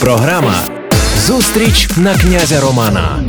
[0.00, 0.68] Програма
[1.16, 3.22] Зустріч на князя Романа.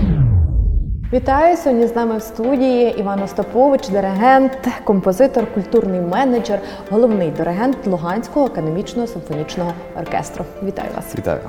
[1.13, 6.59] Вітаю сьогодні з нами в студії Іван Остапович, диригент, композитор, культурний менеджер,
[6.89, 10.45] головний диригент Луганського академічного симфонічного оркестру.
[10.63, 11.15] Вітаю вас!
[11.17, 11.39] Вітаю.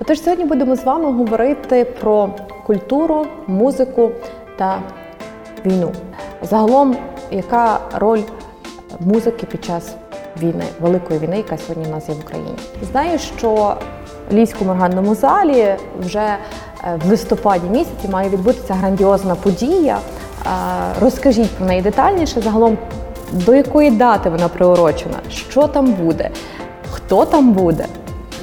[0.00, 2.30] Отож, сьогодні будемо з вами говорити про
[2.66, 4.10] культуру, музику
[4.58, 4.82] та
[5.66, 5.92] війну.
[6.42, 6.96] Загалом,
[7.30, 8.22] яка роль
[9.00, 9.94] музики під час
[10.42, 12.54] війни, великої війни, яка сьогодні в нас є в Україні?
[12.82, 13.76] Знаю, що
[14.30, 16.18] в Львівському органному залі вже
[16.84, 19.98] е, в листопаді місяці має відбутися грандіозна подія.
[19.98, 20.48] Е,
[21.00, 22.40] Розкажіть про неї детальніше.
[22.40, 22.78] Загалом,
[23.32, 25.16] до якої дати вона приурочена?
[25.30, 26.30] Що там буде?
[26.90, 27.86] Хто там буде?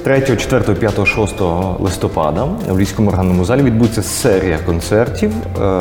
[0.04, 1.34] 3, 4, 5, 6
[1.80, 5.32] листопада в Львівському органному залі відбудеться серія концертів.
[5.62, 5.80] е,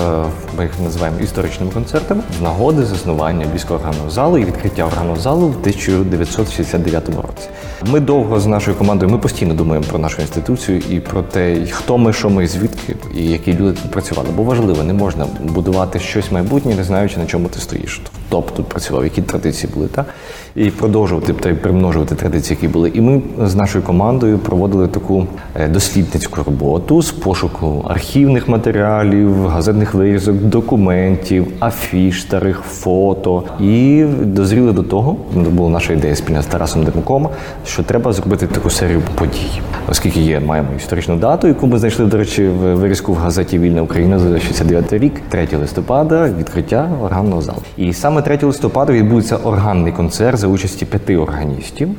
[0.58, 5.48] Ми їх називаємо історичними концертами з нагоди заснування Львівського органного залу і відкриття органного залу
[5.48, 7.50] в 1969 році.
[7.86, 11.98] Ми довго з нашою командою ми постійно думаємо про нашу інституцію і про те, хто
[11.98, 14.30] ми, що ми, звідки і які люди тут працювали.
[14.36, 18.02] Бо важливо, не можна будувати щось майбутнє, не знаючи на чому ти стоїш.
[18.32, 20.06] Б тут працював, які традиції були, та
[20.58, 22.92] і продовжувати та примножувати традиції, які були.
[22.94, 29.94] І ми з нашою командою проводили таку е, дослідницьку роботу з пошуку архівних матеріалів, газетних
[29.94, 33.44] вирізок, документів, афіш, старих фото.
[33.60, 37.30] І дозріли до того, це була наша ідея спільна з Тарасом Демуком,
[37.66, 42.18] що треба зробити таку серію подій, оскільки є, маємо історичну дату, яку ми знайшли, до
[42.18, 47.58] речі, в вирізку в газеті Вільна Україна за 69 рік, 3 листопада, відкриття органного залу.
[47.78, 51.90] І саме 3 листопада відбудеться органний концерт за участі п'яти органістів,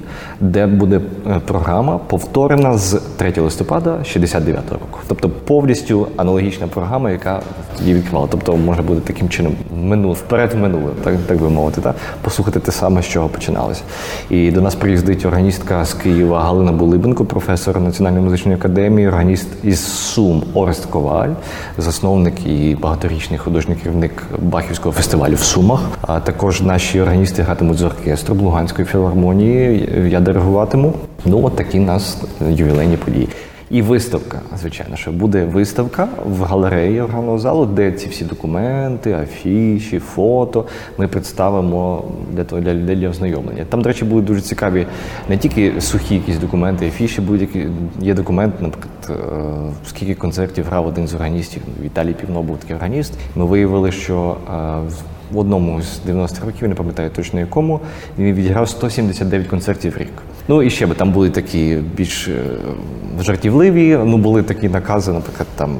[0.40, 4.98] де буде е, програма повторена з 3 листопада 69 року.
[5.08, 7.40] Тобто повністю аналогічна програма, яка
[7.80, 8.28] її відкривала.
[8.30, 11.94] Тобто може бути таким чином минуле, вперед минуле, так, так би мовити, та?
[12.22, 13.82] послухати те саме, з чого починалося.
[14.30, 19.86] І до нас приїздить органістка з Києва Галина Булибенко, професор Національної музичної академії, органіст із
[19.86, 21.30] Сум Орест Коваль,
[21.78, 25.80] засновник і багаторічний художній керівник Бахівського фестивалю в Сумах.
[26.00, 29.88] А також наші органісти гратимуть з оркестром Луганської філармонії.
[30.08, 30.92] Я диригуватиму.
[31.24, 32.18] Ну, от такі нас
[32.50, 33.28] ювілейні події.
[33.70, 39.98] І виставка, звичайно, що буде виставка в галереї органного залу, де ці всі документи, афіші,
[39.98, 40.64] фото
[40.98, 43.64] ми представимо для того для людей для ознайомлення.
[43.68, 44.86] Там, до речі, будуть дуже цікаві
[45.28, 47.66] не тільки сухі якісь документи, афіші, будь-які
[48.00, 51.62] є документ, наприклад, е, скільки концертів грав один з органістів.
[51.84, 53.12] Віталій Півно був такий органіст.
[53.36, 54.90] Ми виявили, що е,
[55.32, 57.80] в одному з 90-х років, не пам'ятаю точно якому,
[58.18, 60.12] він відіграв 179 концертів в рік.
[60.48, 62.42] Ну і ще би там були такі більш е,
[63.20, 63.98] жартівливі.
[64.04, 65.76] Ну були такі накази, наприклад, там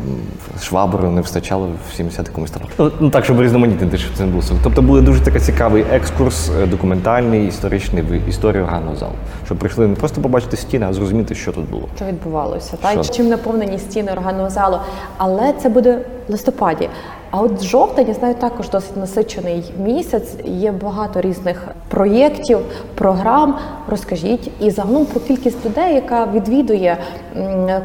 [0.63, 2.63] швабру не вистачало в 70 комусь там.
[2.79, 4.43] Ну, ну так, щоб різноманітнити, щоб це не було.
[4.63, 9.13] Тобто буде дуже такий цікавий екскурс, е, документальний, історичний в історію органного залу.
[9.47, 11.89] Щоб прийшли не просто побачити стіни, а зрозуміти, що тут було.
[11.97, 12.77] Що відбувалося?
[12.83, 13.13] Та Що?
[13.13, 14.79] чим наповнені стіни органного залу?
[15.17, 15.99] Але це буде
[16.29, 16.89] в листопаді.
[17.31, 20.35] А от жовтень, я знаю, також досить насичений місяць.
[20.45, 22.59] Є багато різних проєктів,
[22.95, 23.55] програм.
[23.89, 26.97] Розкажіть і загалом про кількість людей, яка відвідує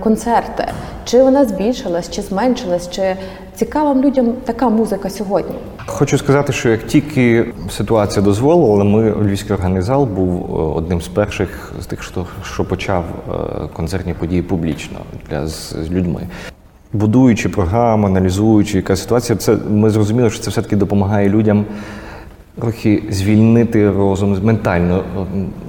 [0.03, 0.65] концерти.
[1.05, 3.15] Чи вона збільшилась, чи зменшилась, чи
[3.55, 5.55] цікава людям така музика сьогодні?
[5.85, 11.07] Хочу сказати, що як тільки ситуація дозволила, ми Львівський органний зал був е, одним з
[11.07, 13.33] перших з тих, хто що почав е,
[13.73, 14.99] концертні події публічно
[15.29, 16.27] для з, з людьми.
[16.93, 21.65] Будуючи програму, аналізуючи яка ситуація, це ми зрозуміли, що це все-таки допомагає людям
[22.61, 25.03] трохи звільнити розум ментально.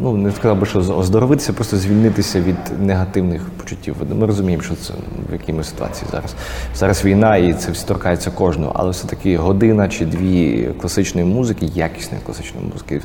[0.00, 3.96] Ну не сказав би, що оздоровитися, просто звільнитися від негативних почуттів.
[4.14, 4.92] Ми розуміємо, що це
[5.30, 6.34] в якій ми ситуації зараз.
[6.74, 11.66] Зараз війна, і це все торкається кожного, але все таки година чи дві класичної музики,
[11.74, 13.00] якісної класичної музики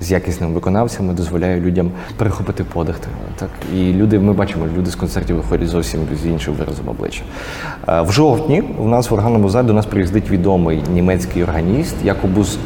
[0.00, 2.96] з якісними виконавцями дозволяє людям перехопити подих.
[3.38, 7.22] Так і люди, ми бачимо, люди з концертів виходять зовсім з іншим виразом обличчя.
[7.88, 12.58] Е, В жовтні у нас в органному залі до нас приїздить відомий німецький органіст Якобус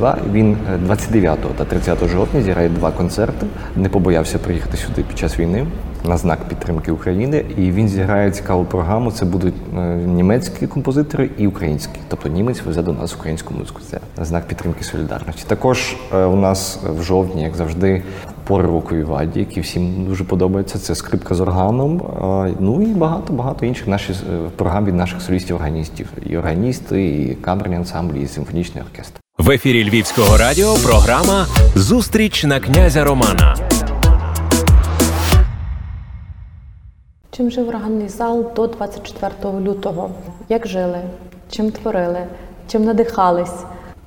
[0.00, 0.18] Гладзіва.
[0.32, 3.46] Він е, 29 та 30 жовтня зіграє два концерти.
[3.76, 5.66] Не побоявся приїхати сюди під час війни
[6.04, 7.44] на знак підтримки України.
[7.56, 9.10] І він зіграє цікаву програму.
[9.10, 12.00] Це будуть е, німецькі композитори і українські.
[12.08, 13.80] Тобто німець везе до нас українську музику.
[13.90, 15.44] Це знак підтримки солідарності.
[15.46, 18.02] Також е, у нас в жовтні, як завжди,
[18.44, 20.78] пориво Ваді, які всім дуже подобаються.
[20.78, 22.02] Це скрипка з органом.
[22.48, 26.06] е, Ну і багато багато інших наших е, програм від наших солістів-органістів.
[26.26, 29.20] І органісти, і камерні ансамблі, і симфонічний оркестр.
[29.40, 33.56] В ефірі Львівського радіо програма Зустріч на князя Романа.
[37.30, 40.10] Чим жив органний зал до 24 лютого?
[40.48, 41.00] Як жили?
[41.50, 42.26] Чим творили?
[42.68, 43.54] Чим надихались?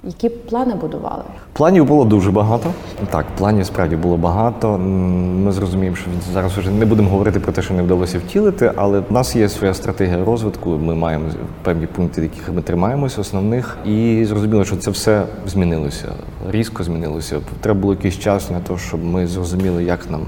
[0.06, 1.24] Які плани будували?
[1.54, 2.72] Планів було дуже багато.
[3.10, 4.78] Так, планів справді було багато.
[4.78, 9.00] Ми зрозуміємо, що зараз вже не будемо говорити про те, що не вдалося втілити, але
[9.00, 10.70] в нас є своя стратегія розвитку.
[10.70, 11.26] Ми маємо
[11.64, 16.08] певні пункти, яких ми тримаємося, основних, і зрозуміло, що це все змінилося.
[16.50, 17.40] Різко змінилося.
[17.62, 20.22] Треба було якийсь час на те, щоб ми зрозуміли, як нам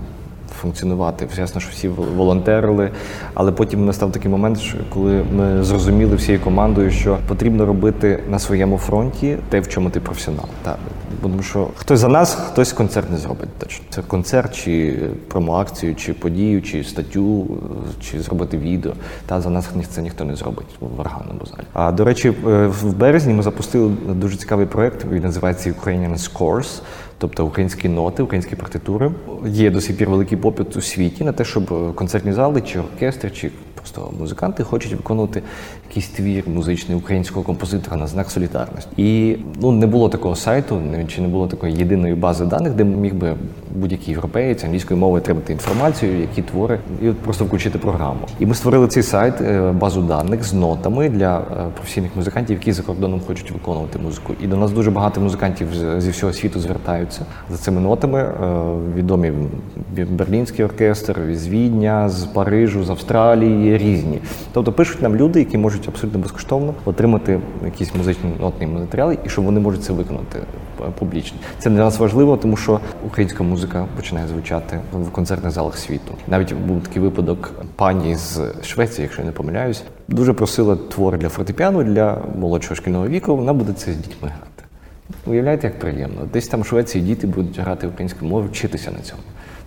[0.66, 1.28] функціонувати.
[1.38, 2.92] Ясно, що всі волонтерили,
[3.34, 8.78] але потім настав такий момент, коли ми зрозуміли всією командою, що потрібно робити на своєму
[8.78, 10.46] фронті те, в чому ти професіонал.
[11.22, 13.50] Тому що хтось за нас, хтось концерт не зробить.
[13.58, 17.48] Точно це концерт, чи промоакцію, чи подію, чи статтю,
[18.02, 18.94] чи зробити відео.
[19.26, 21.68] Та за нас це ніхто не зробить в органному залі.
[21.74, 22.30] А до речі,
[22.84, 25.06] в березні ми запустили дуже цікавий проект.
[25.12, 26.82] Він називається Ukrainian Scores
[27.18, 29.12] тобто українські ноти, українські партитури.
[29.48, 33.32] Є до сих пір великий попит у світі на те, щоб концертні зали чи оркестр,
[33.34, 33.52] чи
[33.86, 35.42] просто музиканти хочуть виконувати
[35.90, 38.90] якийсь твір музичний українського композитора на знак солідарності.
[38.98, 43.16] І ну не було такого сайту, чи не було такої єдиної бази даних, де міг
[43.16, 43.36] би
[43.76, 48.20] будь-який європеєць англійською мовою отримати інформацію, які твори, і просто включити програму.
[48.40, 51.44] І ми створили цей сайт, е, базу даних з нотами для е,
[51.76, 54.34] професійних музикантів, які за кордоном хочуть виконувати музику.
[54.44, 55.68] І до нас дуже багато музикантів
[55.98, 58.20] зі всього світу звертаються за цими нотами.
[58.20, 58.34] Е,
[58.96, 59.32] відомі
[60.10, 64.20] берлінський оркестр з Відня, з Парижу, з Австралії різні.
[64.54, 69.42] Тобто пишуть нам люди, які можуть абсолютно безкоштовно отримати якісь музичні нотні матеріали, і що
[69.42, 70.40] вони можуть це виконати
[71.00, 71.38] публічно.
[71.60, 76.16] Це для нас важливо, тому що українська музика починає звучати в концертних залах світу.
[76.28, 81.30] Навіть був такий випадок пані з Швеції, якщо я не помиляюсь, дуже просила твори для
[81.30, 83.36] фортепіано для молодшого шкільного віку.
[83.36, 84.64] Вона буде це з дітьми грати.
[85.26, 86.22] Уявляєте, як приємно.
[86.34, 89.22] Десь там в Швеції діти будуть грати українською мовою, вчитися на цьому.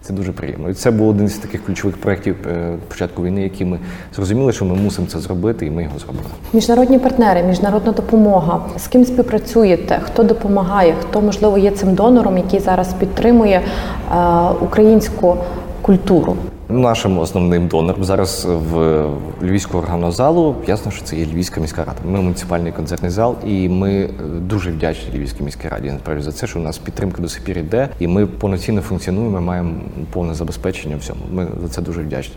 [0.08, 0.70] Це дуже приємно.
[0.70, 3.78] І це був один з таких ключових проєктів е, початку війни, які ми
[4.16, 6.25] зрозуміли, що ми мусимо це зробити, і ми його зробили.
[6.52, 8.60] Міжнародні партнери, міжнародна допомога.
[8.78, 10.00] З ким співпрацюєте?
[10.02, 10.94] Хто допомагає?
[11.00, 14.14] Хто можливо є цим донором, який зараз підтримує е,
[14.60, 15.37] українську
[15.82, 16.37] культуру?
[16.70, 19.05] Нашим основним донором зараз в
[19.43, 21.99] Львівську органну залу ясно, що це є Львівська міська рада.
[22.05, 24.11] Ми муніципальний концертний зал, і ми е,
[24.41, 27.59] дуже вдячні Львівській міській раді насправді за це, що у нас підтримка до сих пір
[27.59, 29.41] йде, і ми повноцінно функціонуємо.
[29.41, 29.70] Маємо
[30.12, 30.97] повне забезпечення.
[30.97, 31.20] всьому.
[31.32, 32.35] Ми за це дуже вдячні.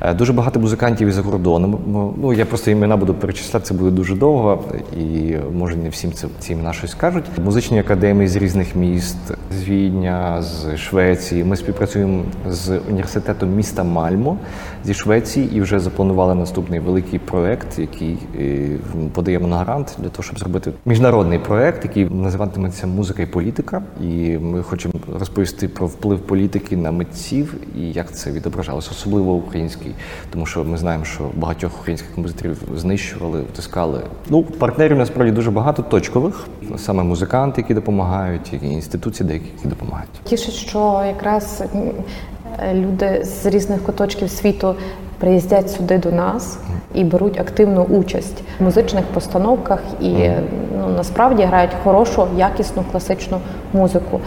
[0.00, 1.78] Е, дуже багато музикантів із за кордоном.
[2.22, 4.64] Ну я просто імена буду перечисляти, це буде дуже довго,
[5.00, 7.24] і може не всім це ці імена щось скажуть.
[7.44, 9.18] Музичні академії з різних міст,
[9.58, 11.44] з Відня, з Швеції.
[11.44, 14.36] Ми співпрацюємо з університетом міста міста Мальмо
[14.84, 18.68] зі Швеції і вже запланували наступний великий проект, який е,
[19.12, 23.82] подаємо на грант для того, щоб зробити міжнародний проект, який називатиметься Музика і політика.
[24.00, 29.94] І ми хочемо розповісти про вплив політики на митців і як це відображалося, особливо український,
[30.30, 34.00] тому що ми знаємо, що багатьох українських композиторів знищували, втискали.
[34.30, 36.46] Ну партнерів насправді дуже багато точкових,
[36.76, 40.10] саме музиканти, які допомагають, і інституції, деякі які допомагають.
[40.24, 41.62] Тішить, що якраз
[42.72, 44.74] люди з різних куточків світу
[45.18, 46.58] приїздять сюди до нас
[46.94, 50.12] і беруть активну участь в музичних постановках і
[50.78, 53.38] ну, насправді грають хорошу, якісну класичну
[53.72, 54.20] музику.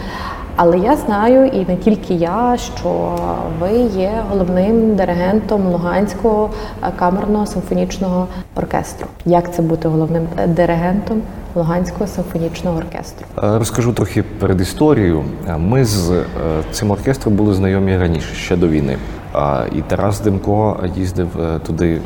[0.56, 3.18] Але я знаю, і не тільки я, що
[3.60, 6.50] ви є головним диригентом Луганського
[6.82, 9.06] е, камерного симфонічного оркестру.
[9.24, 11.22] Як це бути головним е, диригентом
[11.54, 13.26] Луганського симфонічного оркестру?
[13.38, 15.24] Е, розкажу трохи перед історією.
[15.58, 16.24] Ми з
[16.72, 18.96] цим оркестром були знайомі раніше ще до війни.
[19.76, 21.28] І Тарас Демко їздив
[21.66, 22.00] туди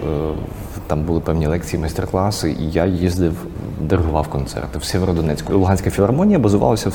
[0.88, 3.32] там були певні лекції, майстер-класи, і я їздив,
[3.80, 5.58] диригував концерти в Сєвєродонецьку.
[5.58, 6.94] Луганська філармонія базувалася в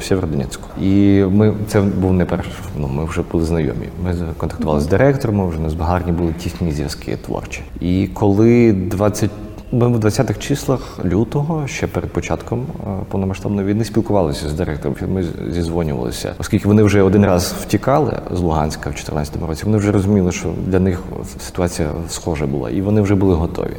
[0.00, 0.68] Сєвєродонецьку.
[0.82, 2.52] І ми це був не перший.
[2.76, 3.88] Ну ми вже були знайомі.
[4.04, 5.48] Ми контактували з директором.
[5.48, 7.62] Вже у нас гарні були тісні зв'язки творчі.
[7.80, 9.30] І коли 20
[9.72, 14.96] ми в 20-х числах лютого, ще перед початком е, повномасштабної війни, спілкувалися з директором.
[15.08, 19.62] Ми зізвонювалися, оскільки вони вже один раз втікали з Луганська в 2014 році.
[19.64, 21.02] Вони вже розуміли, що для них
[21.40, 23.76] ситуація схожа була, і вони вже були готові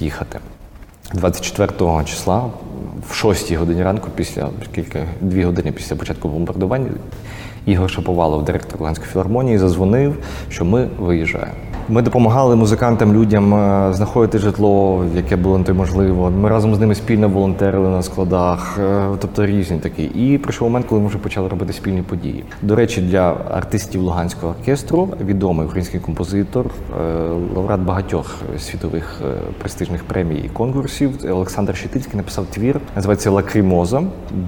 [0.00, 0.38] їхати.
[1.14, 2.50] 24 числа,
[3.10, 6.90] в 6 годині ранку, після кілька дві години після початку бомбардування,
[7.66, 10.16] Ігор Шаповалов, директор Луганської філармонії, зазвонив,
[10.48, 11.75] що ми виїжджаємо.
[11.88, 16.30] Ми допомагали музикантам, людям е, знаходити житло, яке було на то можливо.
[16.30, 20.04] Ми разом з ними спільно волонтерили на складах, е, тобто різні такі.
[20.04, 22.44] І прийшов момент, коли ми вже почали робити спільні події.
[22.62, 27.02] До речі, для артистів Луганського оркестру відомий український композитор, е,
[27.56, 29.20] лауреат багатьох світових
[29.58, 31.10] престижних премій і конкурсів.
[31.30, 34.02] Олександр Щетицький написав твір, називається Лакримоза,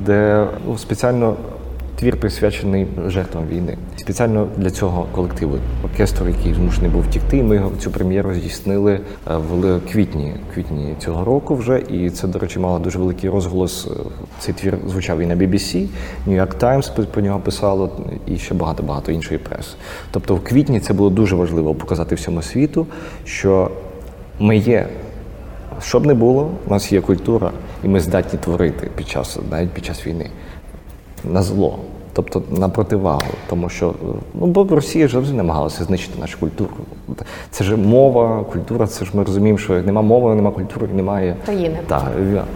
[0.06, 1.36] де ну, спеціально
[1.98, 3.76] твір присвячений жертвам війни.
[3.96, 7.42] Спеціально для цього колективу оркестру, який змушений був втікти.
[7.42, 9.00] Ми цю прем'єру здійснили е,
[9.36, 11.78] в квітні, квітні цього року вже.
[11.78, 13.86] І це, до речі, мало дуже великий розголос.
[13.86, 13.90] Е,
[14.38, 15.88] цей твір звучав і на BBC,
[16.26, 17.90] New York Times про нього писало,
[18.26, 19.76] і ще багато багато іншої преси.
[20.10, 22.86] Тобто, в квітні це було дуже важливо показати всьому світу,
[23.24, 23.70] що
[24.38, 24.88] ми є.
[25.82, 27.52] Щоб не було, у нас є культура,
[27.84, 30.30] і ми здатні творити під час навіть під час війни
[31.24, 31.78] на зло,
[32.22, 33.94] тобто на противагу, тому що
[34.34, 36.70] ну бо Росія ж завжди намагалася знищити нашу культуру.
[37.50, 38.86] Це ж мова, культура.
[38.86, 41.78] Це ж ми розуміємо, що нема мови, нема культури, немає країни.
[41.86, 42.12] Так,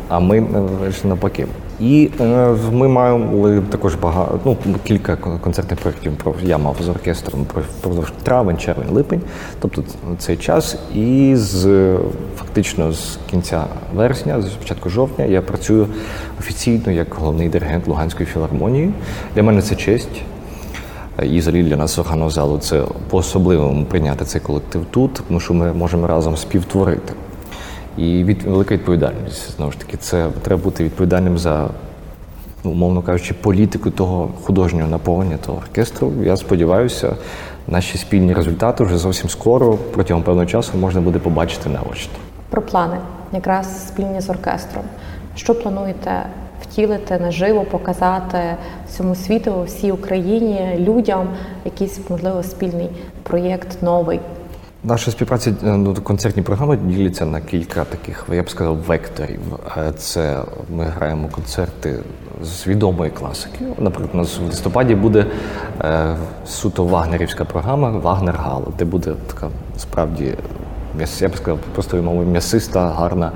[0.08, 0.46] а ми
[0.90, 1.46] ж навпаки.
[1.82, 6.12] І е, ми маємо також багато ну кілька концертних проєктів.
[6.42, 7.46] я мав з оркестром
[7.80, 9.20] продовж травень, червень, липень,
[9.60, 9.84] тобто
[10.18, 10.76] цей час.
[10.94, 11.94] І з
[12.36, 15.86] фактично з кінця вересня, з початку жовтня, я працюю
[16.38, 18.92] офіційно як головний диригент Луганської філармонії.
[19.34, 20.22] Для мене це честь.
[21.22, 25.54] І взагалі для нас органного залу це по особливому прийняти цей колектив тут, тому що
[25.54, 27.12] ми можемо разом співтворити.
[27.96, 31.68] І від велика відповідальність знову ж таки, це треба бути відповідальним за,
[32.64, 36.12] ну, умовно кажучи, політику того художнього наповнення того оркестру.
[36.22, 37.16] Я сподіваюся,
[37.68, 42.12] наші спільні результати вже зовсім скоро, протягом певного часу, можна буде побачити наочно.
[42.50, 42.96] Про плани,
[43.32, 44.84] якраз спільні з оркестром.
[45.36, 46.26] Що плануєте
[46.62, 48.38] втілити наживо, показати
[48.88, 51.28] всьому світу, всій Україні, людям
[51.64, 52.90] якийсь можливо спільний
[53.22, 54.20] проєкт новий?
[54.84, 59.40] Наша співпраця е, ну, концертні програми діляться на кілька таких, я б сказав, векторів.
[59.76, 61.98] Е, це ми граємо концерти
[62.42, 63.64] з відомої класики.
[63.78, 65.26] Наприклад, у нас в листопаді буде
[65.80, 69.48] е, суто вагнерівська програма Вагнер Гала, де буде така
[69.78, 70.34] справді
[71.20, 73.32] я б сказав, просто мовою м'ясиста, гарна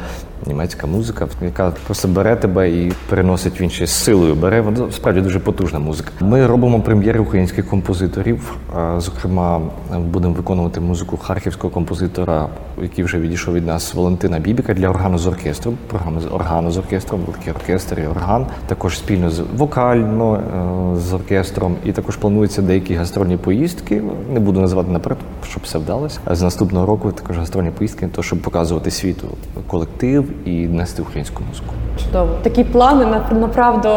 [0.47, 4.35] німецька музика, яка просто бере тебе і переносить в інші силою.
[4.35, 6.11] Бере вона справді дуже потужна музика.
[6.21, 8.57] Ми робимо прем'єри українських композиторів.
[8.99, 9.61] Зокрема,
[9.99, 12.49] будемо виконувати музику харківського композитора,
[12.83, 15.79] який вже відійшов від нас Валентина Бібіка для органу з оркестром.
[15.87, 18.47] Програма з органу з оркестром, великий оркестр і орган.
[18.67, 21.77] Також спільно з вокально е, з оркестром.
[21.85, 24.03] І також плануються деякі гастрольні поїздки.
[24.33, 26.21] Не буду називати наперед, щоб все вдалося.
[26.31, 29.29] З наступного року також гастрольні поїздки, то щоб показувати світу
[29.67, 31.75] колектив і нести українську музику.
[32.05, 33.89] Чудово, такі плани направду.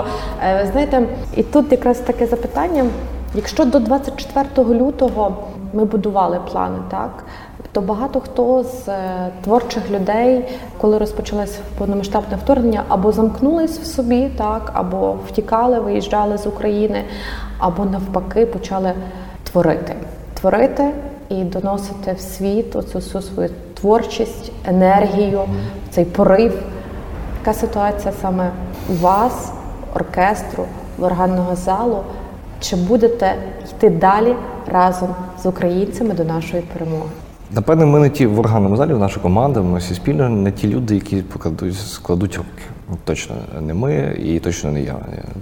[0.44, 1.04] Е, знаєте,
[1.36, 2.86] і тут якраз таке запитання:
[3.36, 5.38] якщо до 24 лютого
[5.74, 7.24] ми будували плани, так
[7.72, 10.46] то багато хто з е, творчих людей,
[10.78, 17.04] коли розпочалось повномасштабне вторгнення, або замкнулись в собі, так, або втікали, виїжджали з України,
[17.58, 18.94] або навпаки почали
[19.52, 19.96] творити.
[20.40, 20.92] Творити
[21.30, 25.42] і доносити в світ оцю всю свою творчість, енергію,
[25.92, 26.54] цей порив.
[27.40, 28.52] Яка ситуація саме
[28.90, 29.52] у вас,
[29.96, 30.66] оркестру,
[30.98, 32.04] в органного залу?
[32.60, 33.36] Чи будете
[33.72, 34.36] йти далі
[34.72, 35.10] разом
[35.44, 37.10] з українцями до нашої перемоги?
[37.52, 40.96] Напевне, ми не ті в органному залі, наша команда, ми всі спільно не ті люди,
[40.96, 42.64] які покладуть складуть руки.
[43.04, 44.96] Точно не ми і точно не я.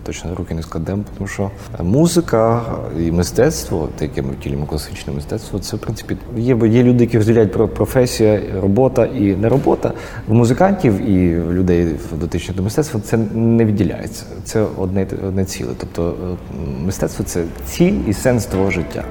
[0.03, 2.61] Точно руки не складемо, тому що музика
[2.99, 7.51] і мистецтво, таке ми втілюємо класичне мистецтво, це в принципі є є люди, які розділяють
[7.51, 9.93] про професія, робота і не робота.
[10.27, 14.25] В музикантів і людей дотичних до мистецтва це не відділяється.
[14.43, 15.71] Це одне одне ціле.
[15.77, 16.15] Тобто
[16.85, 19.03] мистецтво це ціль і сенс твого життя.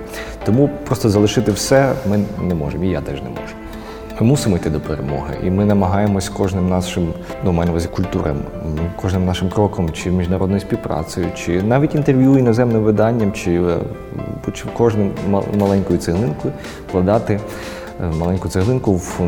[0.44, 3.65] Тому просто залишити все ми не можемо, і я теж не можу.
[4.20, 7.12] Ми мусимо йти до перемоги, і ми намагаємось кожним нашим
[7.44, 8.36] ну, увазі культурам,
[9.02, 13.78] кожним нашим кроком, чи міжнародною співпрацею, чи навіть інтерв'ю іноземним виданням, чи е,
[14.76, 15.10] кожним
[15.58, 16.54] маленькою цеглинкою
[16.88, 17.40] вкладати
[18.00, 19.20] маленьку цеглинку в,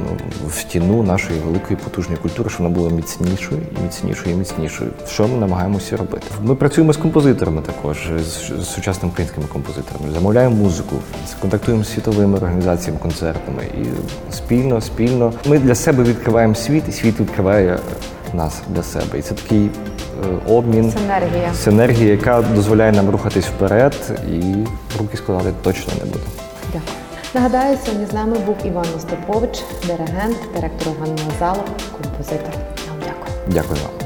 [0.47, 4.91] в стіну нашої великої потужної культури, щоб вона була міцнішою, міцнішою і міцнішою.
[5.09, 6.27] Що ми намагаємося робити?
[6.43, 10.97] Ми працюємо з композиторами також, з, з сучасними українськими композиторами, замовляємо музику,
[11.41, 13.87] контактуємо з світовими організаціями, концертами і
[14.33, 17.79] спільно, спільно ми для себе відкриваємо світ, і світ відкриває
[18.35, 19.19] нас для себе.
[19.19, 24.43] І це такий е, обмін, синергія, синергія, яка дозволяє нам рухатись вперед, і
[24.99, 26.48] руки складати точно не буде.
[27.35, 31.61] Нагадаю, сьогодні з нами був Іван Остапович, диригент, директор органного залу,
[31.93, 32.55] композитор.
[33.01, 33.33] Дякую.
[33.49, 33.98] Дякую вам.